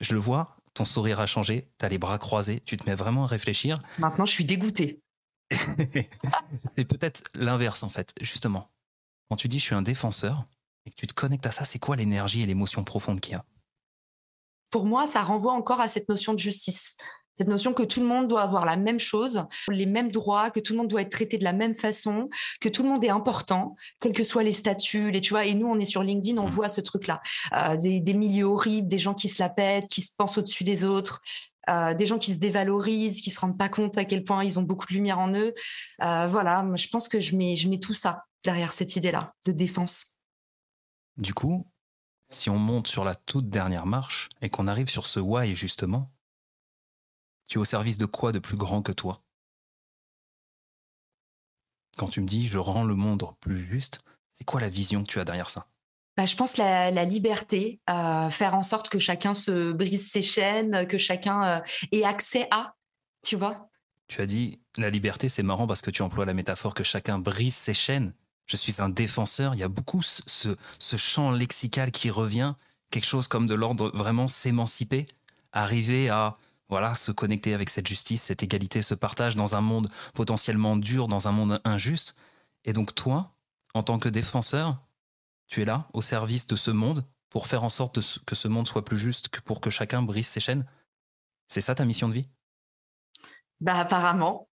[0.00, 2.94] Je le vois, ton sourire a changé, tu as les bras croisés, tu te mets
[2.94, 3.78] vraiment à réfléchir.
[3.98, 5.02] Maintenant, je suis dégoûté.
[5.50, 8.70] c'est peut-être l'inverse, en fait, justement.
[9.28, 10.46] Quand tu dis je suis un défenseur,
[10.88, 13.36] et que tu te connectes à ça, c'est quoi l'énergie et l'émotion profonde qu'il y
[13.36, 13.44] a?
[14.70, 16.96] Pour moi, ça renvoie encore à cette notion de justice.
[17.36, 20.60] Cette notion que tout le monde doit avoir la même chose, les mêmes droits, que
[20.60, 23.10] tout le monde doit être traité de la même façon, que tout le monde est
[23.10, 25.44] important, quels que soient les statuts, les, tu vois.
[25.44, 26.50] Et nous, on est sur LinkedIn, on mmh.
[26.50, 27.20] voit ce truc-là.
[27.52, 30.84] Euh, des, milieux horribles, des gens qui se la pètent, qui se pensent au-dessus des
[30.84, 31.20] autres,
[31.70, 34.58] euh, des gens qui se dévalorisent, qui se rendent pas compte à quel point ils
[34.58, 35.52] ont beaucoup de lumière en eux.
[36.02, 39.52] Euh, voilà, je pense que je mets, je mets tout ça derrière cette idée-là de
[39.52, 40.17] défense.
[41.18, 41.66] Du coup,
[42.28, 46.12] si on monte sur la toute dernière marche et qu'on arrive sur ce why justement,
[47.48, 49.24] tu es au service de quoi de plus grand que toi?
[51.96, 54.00] Quand tu me dis je rends le monde plus juste,
[54.30, 55.66] c'est quoi la vision que tu as derrière ça?
[56.16, 60.22] Bah, je pense la, la liberté, euh, faire en sorte que chacun se brise ses
[60.22, 62.76] chaînes, que chacun euh, ait accès à,
[63.24, 63.68] tu vois?
[64.06, 67.18] Tu as dit la liberté, c'est marrant parce que tu emploies la métaphore que chacun
[67.18, 68.14] brise ses chaînes
[68.48, 69.54] je suis un défenseur.
[69.54, 70.56] Il y a beaucoup ce,
[70.96, 72.54] champ lexical qui revient,
[72.90, 75.06] quelque chose comme de l'ordre vraiment s'émanciper,
[75.52, 76.36] arriver à
[76.68, 81.08] voilà se connecter avec cette justice, cette égalité, ce partage dans un monde potentiellement dur,
[81.08, 82.16] dans un monde injuste.
[82.64, 83.32] Et donc toi,
[83.74, 84.78] en tant que défenseur,
[85.46, 88.66] tu es là au service de ce monde pour faire en sorte que ce monde
[88.66, 90.66] soit plus juste, que pour que chacun brise ses chaînes.
[91.46, 92.28] C'est ça ta mission de vie?
[93.60, 94.48] Bah apparemment.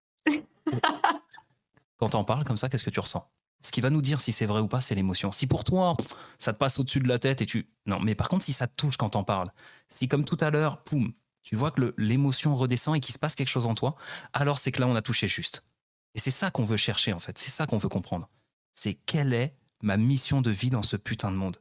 [1.97, 3.27] Quand t'en parles comme ça, qu'est-ce que tu ressens?
[3.63, 5.31] Ce qui va nous dire si c'est vrai ou pas, c'est l'émotion.
[5.31, 5.95] Si pour toi,
[6.37, 7.69] ça te passe au-dessus de la tête et tu...
[7.85, 9.49] Non, mais par contre, si ça te touche quand t'en parles,
[9.87, 13.35] si comme tout à l'heure, poum, tu vois que l'émotion redescend et qu'il se passe
[13.35, 13.95] quelque chose en toi,
[14.33, 15.65] alors c'est que là, on a touché juste.
[16.13, 17.37] Et c'est ça qu'on veut chercher, en fait.
[17.37, 18.29] C'est ça qu'on veut comprendre.
[18.73, 21.57] C'est quelle est ma mission de vie dans ce putain de monde?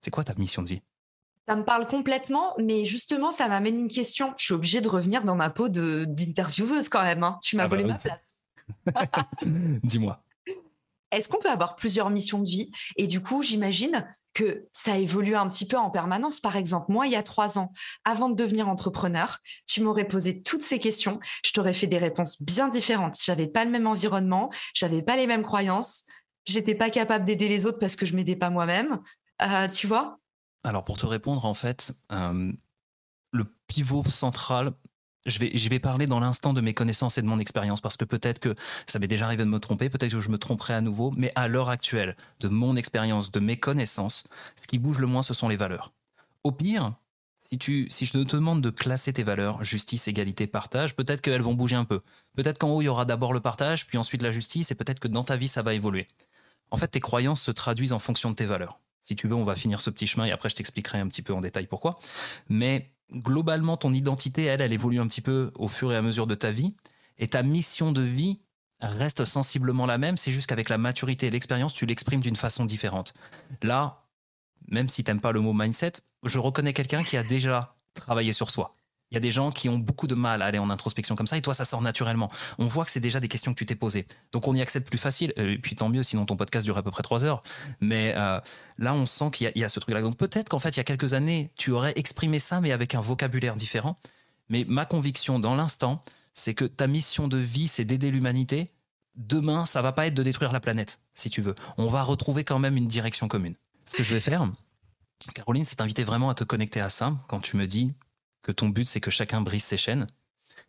[0.00, 0.82] C'est quoi ta mission de vie?
[1.48, 4.34] Ça me parle complètement, mais justement, ça m'amène une question.
[4.36, 7.24] Je suis obligée de revenir dans ma peau d'intervieweuse quand même.
[7.24, 7.38] Hein.
[7.42, 8.40] Tu m'as ah bah volé ma place.
[9.82, 10.22] Dis-moi
[11.10, 12.70] est-ce qu'on peut avoir plusieurs missions de vie?
[12.96, 16.40] Et du coup, j'imagine que ça évolue un petit peu en permanence.
[16.40, 17.72] Par exemple, moi, il y a trois ans,
[18.04, 21.20] avant de devenir entrepreneur, tu m'aurais posé toutes ces questions.
[21.42, 23.16] Je t'aurais fait des réponses bien différentes.
[23.24, 26.04] J'avais pas le même environnement, j'avais pas les mêmes croyances,
[26.44, 29.00] j'étais pas capable d'aider les autres parce que je m'aidais pas moi-même.
[29.40, 30.18] Euh, tu vois?
[30.64, 32.52] Alors, pour te répondre, en fait, euh,
[33.32, 34.72] le pivot central
[35.26, 38.38] je vais, parler dans l'instant de mes connaissances et de mon expérience parce que peut-être
[38.38, 38.54] que
[38.86, 41.30] ça m'est déjà arrivé de me tromper, peut-être que je me tromperai à nouveau, mais
[41.34, 44.24] à l'heure actuelle, de mon expérience, de mes connaissances,
[44.56, 45.92] ce qui bouge le moins, ce sont les valeurs.
[46.44, 46.94] Au pire,
[47.38, 51.42] si, tu, si je te demande de classer tes valeurs, justice, égalité, partage, peut-être qu'elles
[51.42, 52.00] vont bouger un peu.
[52.34, 55.00] Peut-être qu'en haut, il y aura d'abord le partage, puis ensuite la justice, et peut-être
[55.00, 56.06] que dans ta vie, ça va évoluer.
[56.70, 58.80] En fait, tes croyances se traduisent en fonction de tes valeurs.
[59.06, 61.22] Si tu veux, on va finir ce petit chemin et après je t'expliquerai un petit
[61.22, 61.96] peu en détail pourquoi.
[62.48, 66.26] Mais globalement, ton identité, elle, elle évolue un petit peu au fur et à mesure
[66.26, 66.74] de ta vie.
[67.18, 68.40] Et ta mission de vie
[68.80, 70.16] reste sensiblement la même.
[70.16, 73.14] C'est juste qu'avec la maturité et l'expérience, tu l'exprimes d'une façon différente.
[73.62, 74.04] Là,
[74.68, 75.92] même si tu n'aimes pas le mot mindset,
[76.24, 78.72] je reconnais quelqu'un qui a déjà travaillé sur soi.
[79.10, 81.28] Il y a des gens qui ont beaucoup de mal à aller en introspection comme
[81.28, 82.28] ça, et toi, ça sort naturellement.
[82.58, 84.06] On voit que c'est déjà des questions que tu t'es posées.
[84.32, 85.32] Donc, on y accède plus facile.
[85.38, 87.42] Euh, et puis, tant mieux, sinon ton podcast dure à peu près trois heures.
[87.80, 88.40] Mais euh,
[88.78, 90.02] là, on sent qu'il y, a ce truc-là.
[90.02, 92.96] Donc, peut-être qu'en fait, il y a quelques années, tu aurais exprimé ça, mais avec
[92.96, 93.96] un vocabulaire différent.
[94.48, 96.02] Mais ma conviction dans l'instant,
[96.34, 98.72] c'est que ta mission de vie, c'est d'aider l'humanité.
[99.14, 101.54] Demain, ça va pas être de détruire la planète, si tu veux.
[101.78, 103.54] On va retrouver quand même une direction commune.
[103.86, 104.46] Ce que je vais faire,
[105.34, 107.94] Caroline s'est invitée vraiment à te connecter à ça quand tu me dis
[108.46, 110.06] que ton but c'est que chacun brise ses chaînes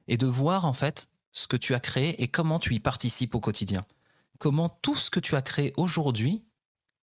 [0.07, 3.35] et de voir en fait ce que tu as créé et comment tu y participes
[3.35, 3.81] au quotidien.
[4.39, 6.43] Comment tout ce que tu as créé aujourd'hui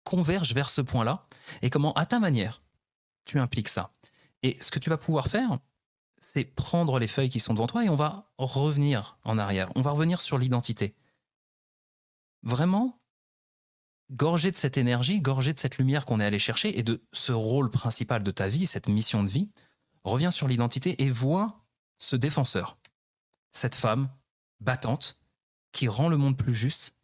[0.02, 1.28] converge vers ce point-là
[1.62, 2.60] et comment à ta manière
[3.24, 3.94] tu impliques ça.
[4.42, 5.60] Et ce que tu vas pouvoir faire,
[6.18, 9.70] c'est prendre les feuilles qui sont devant toi et on va revenir en arrière.
[9.76, 10.96] On va revenir sur l'identité.
[12.42, 13.00] Vraiment,
[14.10, 17.30] gorgé de cette énergie, gorgé de cette lumière qu'on est allé chercher et de ce
[17.30, 19.50] rôle principal de ta vie, cette mission de vie,
[20.04, 21.64] reviens sur l'identité et vois
[21.98, 22.76] ce défenseur,
[23.50, 24.08] cette femme
[24.60, 25.20] battante
[25.72, 26.96] qui rend le monde plus juste,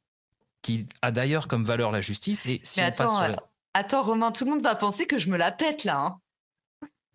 [0.62, 2.46] qui a d'ailleurs comme valeur la justice.
[2.46, 3.34] Et si attends, euh,
[3.74, 5.98] attends, Romain, tout le monde va penser que je me la pète là.
[5.98, 6.20] Hein.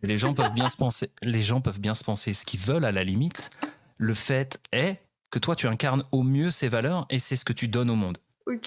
[0.01, 2.85] Les gens peuvent bien se penser, les gens peuvent bien se penser ce qu'ils veulent
[2.85, 3.49] à la limite.
[3.97, 7.53] Le fait est que toi, tu incarnes au mieux ces valeurs et c'est ce que
[7.53, 8.17] tu donnes au monde.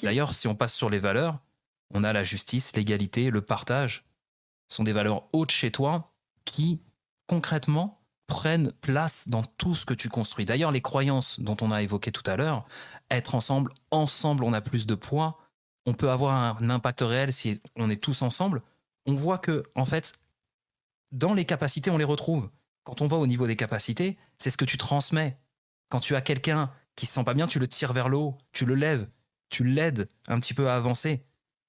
[0.02, 1.38] D'ailleurs, si on passe sur les valeurs,
[1.94, 4.02] on a la justice, l'égalité, le partage.
[4.66, 6.12] Ce sont des valeurs hautes chez toi
[6.44, 6.81] qui,
[7.29, 10.45] concrètement, prennent place dans tout ce que tu construis.
[10.45, 12.67] D'ailleurs, les croyances dont on a évoqué tout à l'heure,
[13.11, 15.38] être ensemble, ensemble, on a plus de poids,
[15.87, 18.61] on peut avoir un impact réel si on est tous ensemble.
[19.07, 20.14] On voit que, en fait,
[21.12, 22.51] dans les capacités, on les retrouve.
[22.83, 25.38] Quand on va au niveau des capacités, c'est ce que tu transmets.
[25.88, 28.37] Quand tu as quelqu'un qui se sent pas bien, tu le tires vers le haut,
[28.53, 29.07] tu le lèves
[29.51, 31.25] tu l'aides un petit peu à avancer.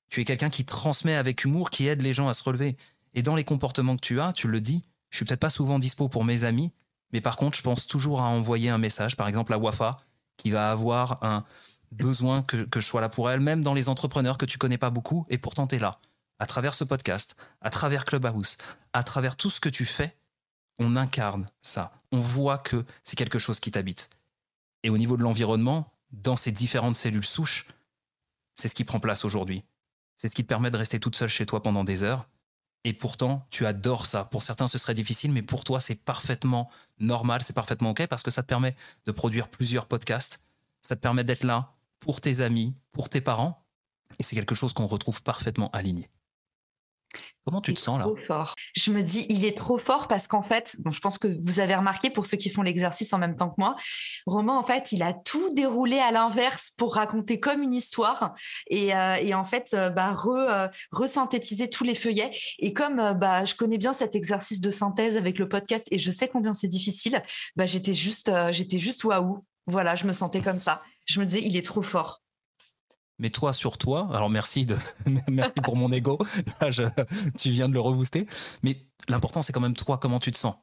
[0.09, 2.77] Tu es quelqu'un qui transmet avec humour, qui aide les gens à se relever.
[3.13, 5.79] Et dans les comportements que tu as, tu le dis, je suis peut-être pas souvent
[5.79, 6.71] dispo pour mes amis,
[7.11, 9.97] mais par contre, je pense toujours à envoyer un message, par exemple à Wafa,
[10.37, 11.43] qui va avoir un
[11.91, 14.89] besoin que, je sois là pour elle, même dans les entrepreneurs que tu connais pas
[14.89, 15.99] beaucoup, et pourtant tu es là.
[16.37, 18.57] À travers ce podcast, à travers Clubhouse,
[18.93, 20.15] à travers tout ce que tu fais,
[20.77, 21.91] on incarne ça.
[22.11, 24.09] On voit que c'est quelque chose qui t'habite.
[24.83, 27.67] Et au niveau de l'environnement, dans ces différentes cellules souches,
[28.55, 29.63] c'est ce qui prend place aujourd'hui.
[30.15, 32.27] C'est ce qui te permet de rester toute seule chez toi pendant des heures.
[32.85, 34.25] Et pourtant, tu adores ça.
[34.25, 38.23] Pour certains, ce serait difficile, mais pour toi, c'est parfaitement normal, c'est parfaitement OK parce
[38.23, 40.41] que ça te permet de produire plusieurs podcasts.
[40.81, 43.65] Ça te permet d'être là pour tes amis, pour tes parents.
[44.17, 46.09] Et c'est quelque chose qu'on retrouve parfaitement aligné.
[47.49, 48.53] Comment tu te sens là fort.
[48.75, 51.59] Je me dis, il est trop fort parce qu'en fait, bon, je pense que vous
[51.59, 53.75] avez remarqué pour ceux qui font l'exercice en même temps que moi,
[54.27, 58.35] Romain, en fait, il a tout déroulé à l'inverse pour raconter comme une histoire
[58.67, 62.29] et, euh, en fait, euh, bah, euh, resynthétiser tous les feuillets.
[62.59, 66.11] Et comme bah, je connais bien cet exercice de synthèse avec le podcast et je
[66.11, 67.23] sais combien c'est difficile,
[67.55, 69.43] bah, j'étais juste, j'étais juste waouh.
[69.65, 70.83] Voilà, je me sentais comme ça.
[71.07, 72.21] Je me disais, il est trop fort
[73.19, 74.09] mais toi sur toi.
[74.13, 74.77] Alors merci de
[75.29, 76.17] merci pour mon ego.
[76.61, 76.69] Là,
[77.37, 78.25] tu viens de le rebooster.
[78.63, 78.77] Mais
[79.07, 80.55] l'important c'est quand même toi comment tu te sens?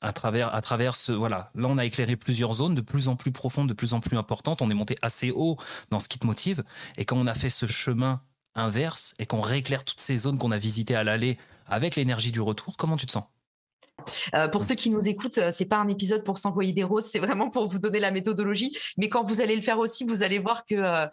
[0.00, 1.50] À travers à travers voilà.
[1.54, 4.16] Là on a éclairé plusieurs zones de plus en plus profondes, de plus en plus
[4.16, 4.62] importantes.
[4.62, 5.56] On est monté assez haut
[5.90, 6.64] dans ce qui te motive.
[6.96, 8.20] Et quand on a fait ce chemin
[8.54, 12.40] inverse et qu'on rééclaire toutes ces zones qu'on a visitées à l'aller avec l'énergie du
[12.40, 13.24] retour, comment tu te sens?
[14.34, 17.06] Euh, pour ceux qui nous écoutent, euh, c'est pas un épisode pour s'envoyer des roses,
[17.06, 18.76] c'est vraiment pour vous donner la méthodologie.
[18.96, 21.06] Mais quand vous allez le faire aussi, vous allez voir que euh,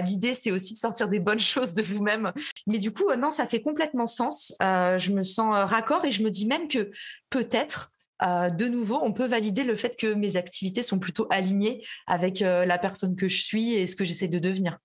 [0.00, 2.32] l'idée, c'est aussi de sortir des bonnes choses de vous-même.
[2.66, 4.54] Mais du coup, non, ça fait complètement sens.
[4.60, 6.90] je me sens raccord et je me dis même que
[7.30, 12.40] peut-être de nouveau, on peut valider le fait que mes activités sont plutôt alignées avec
[12.40, 14.78] la personne que je suis et ce que j'essaie de devenir.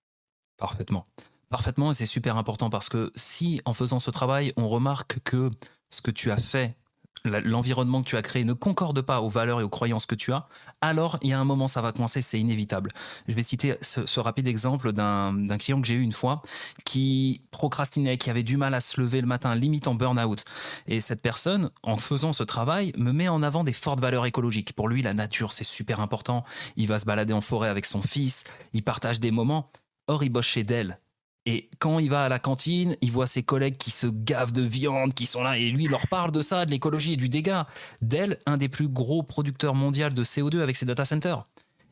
[0.57, 1.05] Parfaitement.
[1.49, 5.49] Parfaitement, et c'est super important parce que si en faisant ce travail, on remarque que
[5.89, 6.75] ce que tu as fait
[7.25, 10.33] l'environnement que tu as créé ne concorde pas aux valeurs et aux croyances que tu
[10.33, 10.45] as,
[10.81, 12.91] alors il y a un moment, ça va coincer, c'est inévitable.
[13.27, 16.41] Je vais citer ce, rapide exemple d'un client que j'ai eu une fois
[16.85, 20.43] qui procrastinait, qui avait du mal à se lever le matin, limite en burn-out.
[20.87, 24.73] Et cette personne, en faisant ce travail, me met en avant des fortes valeurs écologiques.
[24.73, 26.43] Pour lui, la nature, c'est super important.
[26.75, 29.69] Il va se balader en forêt avec son fils, il partage des moments.
[30.07, 30.99] Or, il bosse chez Dell
[31.47, 34.61] et quand il va à la cantine, il voit ses collègues qui se gavent de
[34.61, 37.29] viande, qui sont là, et lui il leur parle de ça, de l'écologie et du
[37.29, 37.65] dégât.
[38.01, 41.45] Dell, un des plus gros producteurs mondiaux de CO2 avec ses data centers.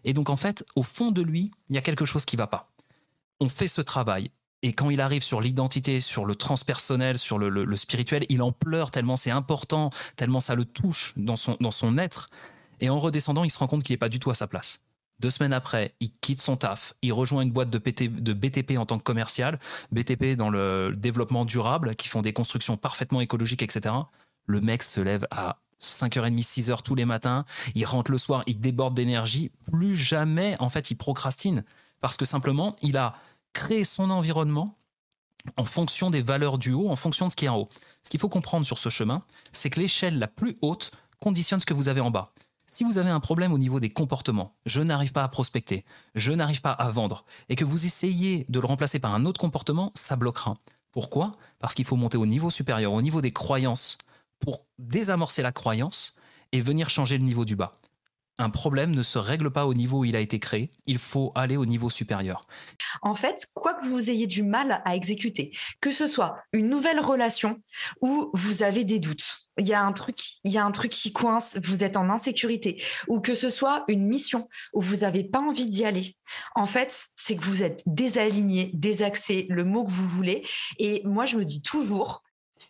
[0.03, 2.47] Et donc en fait, au fond de lui, il y a quelque chose qui va
[2.47, 2.69] pas.
[3.39, 4.29] On fait ce travail.
[4.61, 8.91] Et quand il arrive sur l'identité, sur le transpersonnel, sur le, spirituel, il en pleure
[8.91, 12.29] tellement c'est important, tellement ça le touche dans son être.
[12.81, 14.81] Et en redescendant, il se rend compte qu'il n'est pas du tout à sa place.
[15.19, 17.77] Deux semaines après, il quitte son taf, il rejoint une boîte de,
[18.33, 19.59] BTP en tant que commercial,
[19.91, 23.95] BTP dans le développement durable, qui font des constructions parfaitement écologiques, etc.
[24.45, 28.59] Le mec se lève à 5h30, 6h tous les matins, il rentre le soir, il
[28.59, 31.63] déborde d'énergie, plus jamais, en fait, il procrastine,
[32.01, 33.15] parce que simplement, il a
[33.53, 34.77] créé son environnement
[35.57, 37.69] en fonction des valeurs du haut, en fonction de ce qui est en haut.
[38.03, 39.23] Ce qu'il faut comprendre sur ce chemin,
[39.53, 42.33] c'est que l'échelle la plus haute conditionne ce que vous avez en bas.
[42.67, 46.31] Si vous avez un problème au niveau des comportements, je n'arrive pas à prospecter, je
[46.31, 49.91] n'arrive pas à vendre, et que vous essayez de le remplacer par un autre comportement,
[49.93, 50.55] ça bloquera.
[50.91, 51.31] Pourquoi?
[51.59, 53.99] Parce qu'il faut monter au niveau supérieur, au niveau des croyances,
[54.39, 56.15] pour désamorcer la croyance
[56.53, 57.71] et venir changer le niveau du bas.
[58.37, 61.31] Un problème ne se règle pas au niveau où il a été créé, il faut
[61.35, 62.41] aller au niveau supérieur.
[63.01, 66.99] En fait, quoi que vous ayez du mal à exécuter, que ce soit une nouvelle
[66.99, 67.61] relation
[68.01, 70.91] ou vous avez des doutes, il y a un truc, il y a un truc
[70.91, 75.23] qui coince, vous êtes en insécurité, ou que ce soit une mission où vous n'avez
[75.23, 76.17] pas envie d'y aller.
[76.55, 80.45] En fait, c'est que vous êtes désaligné, désaxé, le mot que vous voulez.
[80.77, 82.21] Et moi, je me dis toujours,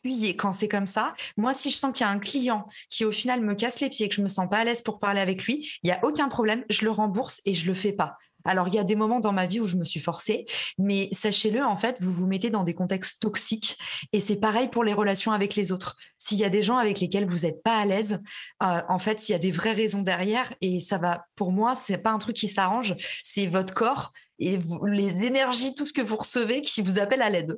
[0.05, 1.15] fuyez quand c'est comme ça.
[1.35, 3.89] Moi, si je sens qu'il y a un client qui au final me casse les
[3.89, 5.99] pieds, que je me sens pas à l'aise pour parler avec lui, il y a
[6.03, 8.15] aucun problème, je le rembourse et je le fais pas.
[8.47, 10.45] Alors, il y a des moments dans ma vie où je me suis forcée,
[10.77, 13.79] mais sachez-le, en fait, vous vous mettez dans des contextes toxiques
[14.13, 15.97] et c'est pareil pour les relations avec les autres.
[16.19, 18.19] S'il y a des gens avec lesquels vous n'êtes pas à l'aise,
[18.61, 21.73] euh, en fait, il y a des vraies raisons derrière et ça va, pour moi,
[21.73, 26.03] c'est pas un truc qui s'arrange, c'est votre corps et les énergies, tout ce que
[26.03, 27.57] vous recevez qui vous appelle à l'aide.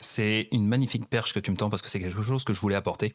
[0.00, 2.60] C'est une magnifique perche que tu me tends parce que c'est quelque chose que je
[2.60, 3.14] voulais apporter.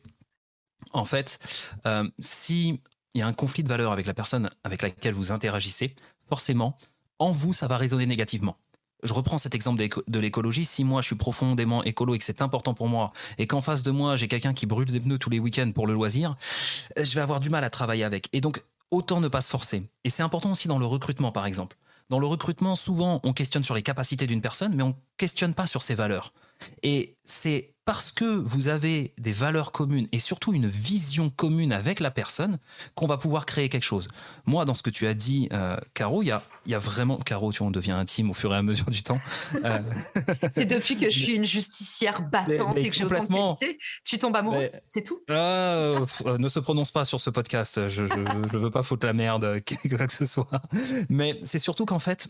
[0.94, 1.39] En fait,
[1.86, 2.82] euh, si
[3.13, 6.78] il y a un conflit de valeurs avec la personne avec laquelle vous interagissez, forcément,
[7.18, 8.58] en vous, ça va résonner négativement.
[9.02, 10.65] Je reprends cet exemple de l'écologie.
[10.65, 13.82] Si moi, je suis profondément écolo et que c'est important pour moi, et qu'en face
[13.82, 16.36] de moi, j'ai quelqu'un qui brûle des pneus tous les week-ends pour le loisir,
[16.98, 18.28] je vais avoir du mal à travailler avec.
[18.34, 18.62] Et donc,
[18.92, 19.84] autant ne pas se forcer.
[20.04, 21.78] Et c'est important aussi dans le recrutement, par exemple.
[22.10, 25.68] Dans le recrutement, souvent, on questionne sur les capacités d'une personne, mais on questionne pas
[25.68, 26.34] sur ses valeurs.
[26.84, 32.00] Et c'est parce que vous avez des valeurs communes et surtout une vision commune avec
[32.00, 32.60] la personne
[32.93, 34.08] qu'on va pouvoir créer quelque chose.
[34.45, 37.17] Moi, dans ce que tu as dit, euh, Caro, il y a, y a, vraiment...
[37.17, 39.19] Caro, tu vois, on devient intime au fur et à mesure du temps.
[39.65, 39.80] Euh,
[40.54, 44.36] c'est depuis que je suis une justicière battante et que j'ai autant de tu tombes
[44.36, 45.22] amoureux, c'est tout?
[45.30, 46.06] Euh,
[46.38, 49.58] Ne se prononce pas sur ce podcast, je ne veux pas foutre la merde,
[49.89, 50.62] quoi que ce soit.
[51.10, 52.30] Mais c'est surtout qu'en fait,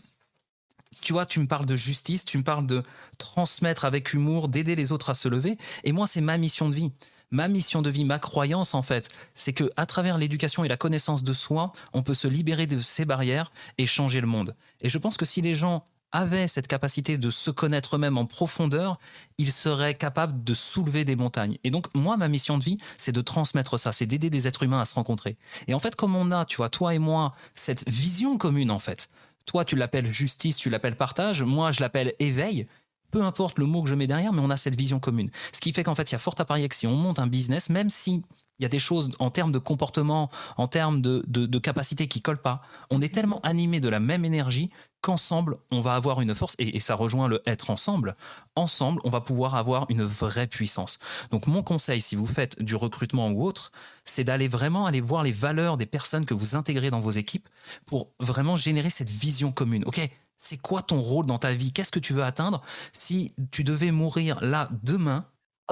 [1.00, 2.82] tu vois, tu me parles de justice, tu me parles de
[3.18, 5.56] transmettre avec humour, d'aider les autres à se lever.
[5.84, 6.92] Et moi, c'est ma mission de vie.
[7.30, 10.76] Ma mission de vie, ma croyance, en fait, c'est que à travers l'éducation et la
[10.76, 14.56] connaissance de soi, on peut se libérer de ces barrières et changer le monde.
[14.80, 18.26] Et je pense que si les gens avaient cette capacité de se connaître eux-mêmes en
[18.26, 18.98] profondeur,
[19.38, 21.56] ils seraient capables de soulever des montagnes.
[21.62, 24.64] Et donc, moi, ma mission de vie, c'est de transmettre ça, c'est d'aider des êtres
[24.64, 25.36] humains à se rencontrer.
[25.68, 28.80] Et en fait, comme on a, tu vois, toi et moi, cette vision commune, en
[28.80, 29.08] fait,
[29.46, 31.42] toi, tu l'appelles justice, tu l'appelles partage.
[31.42, 32.66] Moi, je l'appelle éveil.
[33.10, 35.30] Peu importe le mot que je mets derrière, mais on a cette vision commune.
[35.52, 37.18] Ce qui fait qu'en fait, il y a fort à parier que si on monte
[37.18, 38.22] un business, même si
[38.60, 42.20] il y a des choses en termes de comportement, en termes de, de, capacité qui
[42.20, 42.60] collent pas.
[42.90, 44.70] On est tellement animé de la même énergie
[45.00, 48.12] qu'ensemble, on va avoir une force, et, ça rejoint le être ensemble,
[48.54, 50.98] ensemble, on va pouvoir avoir une vraie puissance.
[51.30, 53.72] Donc mon conseil, si vous faites du recrutement ou autre,
[54.04, 57.48] c'est d'aller vraiment aller voir les valeurs des personnes que vous intégrez dans vos équipes
[57.86, 59.84] pour vraiment générer cette vision commune.
[59.86, 61.72] OK, c'est quoi ton rôle dans ta vie?
[61.72, 62.60] Qu'est-ce que tu veux atteindre?
[62.92, 65.24] Si tu devais mourir là demain,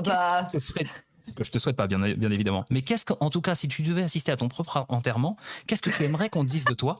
[0.03, 0.48] bah...
[0.51, 0.85] qu'est-ce que
[1.29, 2.64] ce que je te souhaite pas, bien, bien évidemment.
[2.71, 5.37] Mais qu'est-ce qu'en tout cas, si tu devais assister à ton propre enterrement,
[5.67, 6.97] qu'est-ce que tu aimerais qu'on te dise de toi?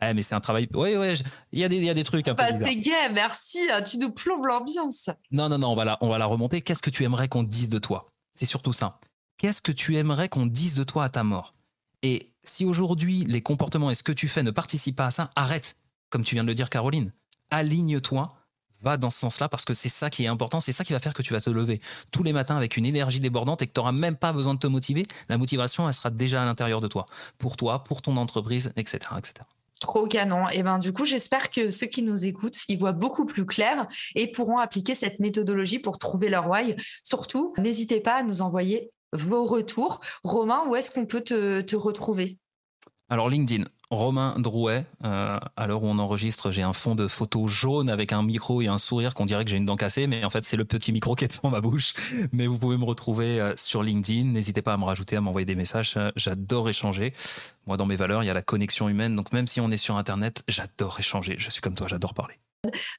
[0.00, 0.68] Eh, mais c'est un travail.
[0.74, 1.14] Oui, oui,
[1.52, 3.58] il y, a des, y a des trucs un bah, C'est gay, merci.
[3.70, 5.10] Hein, tu nous plombes l'ambiance.
[5.32, 6.62] Non, non, non, on va la, on va la remonter.
[6.62, 8.12] Qu'est-ce que tu aimerais qu'on te dise de toi?
[8.32, 9.00] C'est surtout ça.
[9.38, 11.54] Qu'est-ce que tu aimerais qu'on dise de toi à ta mort?
[12.02, 15.30] Et si aujourd'hui, les comportements et ce que tu fais ne participent pas à ça,
[15.34, 15.76] arrête.
[16.10, 17.12] Comme tu viens de le dire, Caroline.
[17.50, 18.37] Aligne-toi
[18.82, 20.98] va dans ce sens-là parce que c'est ça qui est important, c'est ça qui va
[20.98, 21.80] faire que tu vas te lever
[22.12, 24.58] tous les matins avec une énergie débordante et que tu n'auras même pas besoin de
[24.58, 25.06] te motiver.
[25.28, 27.06] La motivation, elle sera déjà à l'intérieur de toi,
[27.38, 28.98] pour toi, pour ton entreprise, etc.
[29.16, 29.34] etc.
[29.80, 30.48] Trop canon.
[30.48, 33.86] Et ben du coup, j'espère que ceux qui nous écoutent y voient beaucoup plus clair
[34.16, 36.74] et pourront appliquer cette méthodologie pour trouver leur why.
[37.04, 40.00] Surtout, n'hésitez pas à nous envoyer vos retours.
[40.24, 42.38] Romain, où est-ce qu'on peut te, te retrouver?
[43.08, 47.46] Alors LinkedIn, Romain Drouet, euh, à l'heure où on enregistre, j'ai un fond de photo
[47.46, 50.24] jaune avec un micro et un sourire qu'on dirait que j'ai une dent cassée, mais
[50.24, 51.94] en fait c'est le petit micro qui est devant ma bouche.
[52.32, 54.24] Mais vous pouvez me retrouver euh, sur LinkedIn.
[54.26, 55.94] N'hésitez pas à me rajouter, à m'envoyer des messages.
[55.96, 57.14] Euh, j'adore échanger.
[57.66, 59.16] Moi, dans mes valeurs, il y a la connexion humaine.
[59.16, 61.36] Donc même si on est sur Internet, j'adore échanger.
[61.38, 62.34] Je suis comme toi, j'adore parler.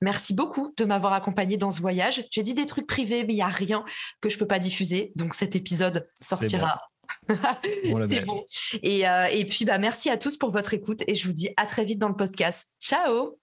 [0.01, 2.25] Merci beaucoup de m'avoir accompagné dans ce voyage.
[2.31, 3.83] J'ai dit des trucs privés, mais il n'y a rien
[4.21, 5.11] que je peux pas diffuser.
[5.15, 6.79] Donc cet épisode sortira
[7.29, 8.43] c'est bon.
[8.83, 11.49] Et, euh, et, puis, bah, merci à tous pour votre écoute et je vous dis
[11.57, 12.69] à très vite dans le podcast.
[12.79, 13.37] Ciao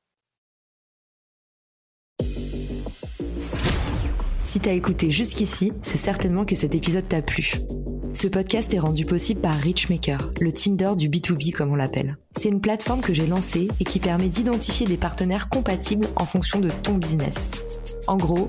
[4.39, 7.55] Si t'as écouté jusqu'ici, c'est certainement que cet épisode t'a plu.
[8.17, 12.17] Ce podcast est rendu possible par Richmaker, le Tinder du B2B comme on l'appelle.
[12.35, 16.61] C'est une plateforme que j'ai lancée et qui permet d'identifier des partenaires compatibles en fonction
[16.61, 17.51] de ton business.
[18.07, 18.49] En gros,